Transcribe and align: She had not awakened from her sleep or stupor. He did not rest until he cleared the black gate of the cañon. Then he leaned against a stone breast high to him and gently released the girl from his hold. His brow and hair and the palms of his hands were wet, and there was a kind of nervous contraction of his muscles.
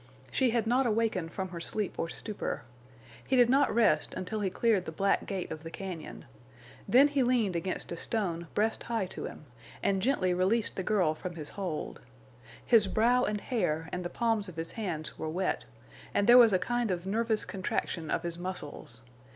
She 0.31 0.49
had 0.49 0.65
not 0.65 0.87
awakened 0.87 1.31
from 1.31 1.49
her 1.49 1.59
sleep 1.59 1.99
or 1.99 2.09
stupor. 2.09 2.63
He 3.23 3.35
did 3.35 3.51
not 3.51 3.71
rest 3.71 4.15
until 4.15 4.39
he 4.39 4.49
cleared 4.49 4.85
the 4.85 4.91
black 4.91 5.27
gate 5.27 5.51
of 5.51 5.61
the 5.61 5.69
cañon. 5.69 6.23
Then 6.87 7.09
he 7.09 7.21
leaned 7.21 7.55
against 7.55 7.91
a 7.91 7.97
stone 7.97 8.47
breast 8.55 8.81
high 8.81 9.05
to 9.05 9.25
him 9.25 9.45
and 9.83 10.01
gently 10.01 10.33
released 10.33 10.75
the 10.75 10.81
girl 10.81 11.13
from 11.13 11.35
his 11.35 11.49
hold. 11.49 12.01
His 12.65 12.87
brow 12.87 13.25
and 13.25 13.39
hair 13.41 13.89
and 13.93 14.03
the 14.03 14.09
palms 14.09 14.49
of 14.49 14.55
his 14.55 14.71
hands 14.71 15.19
were 15.19 15.29
wet, 15.29 15.65
and 16.15 16.25
there 16.25 16.39
was 16.39 16.51
a 16.51 16.57
kind 16.57 16.89
of 16.89 17.05
nervous 17.05 17.45
contraction 17.45 18.09
of 18.09 18.23
his 18.23 18.39
muscles. 18.39 19.03